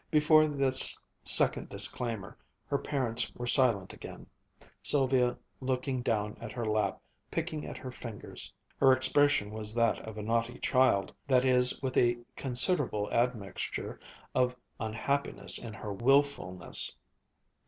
Before 0.09 0.47
this 0.47 0.99
second 1.23 1.69
disclaimer, 1.69 2.35
her 2.65 2.79
parents 2.79 3.31
were 3.35 3.45
silent 3.45 3.93
again, 3.93 4.25
Sylvia 4.81 5.37
looking 5.59 6.01
down 6.01 6.35
at 6.41 6.51
her 6.53 6.65
lap, 6.65 6.99
picking 7.29 7.67
at 7.67 7.77
her 7.77 7.91
fingers. 7.91 8.51
Her 8.77 8.93
expression 8.93 9.51
was 9.51 9.75
that 9.75 9.99
of 9.99 10.17
a 10.17 10.23
naughty 10.23 10.57
child 10.57 11.13
that 11.27 11.45
is, 11.45 11.79
with 11.83 11.97
a 11.97 12.17
considerable 12.35 13.11
admixture 13.11 13.99
of 14.33 14.55
unhappiness 14.79 15.59
in 15.63 15.71
her 15.75 15.93
wilfulness. 15.93 16.97